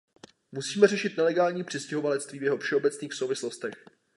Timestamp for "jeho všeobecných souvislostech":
2.43-3.73